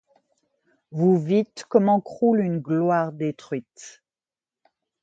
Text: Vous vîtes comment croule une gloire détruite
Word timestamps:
Vous 0.89 1.15
vîtes 1.15 1.65
comment 1.69 2.01
croule 2.01 2.39
une 2.41 2.57
gloire 2.57 3.11
détruite 3.11 4.01